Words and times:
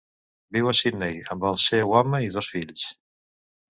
Viu 0.57 0.69
a 0.71 0.73
Sydney 0.77 1.21
amb 1.37 1.47
el 1.53 1.61
seu 1.67 1.97
home 2.03 2.25
i 2.33 2.35
dos 2.41 2.53
fills. 2.59 2.91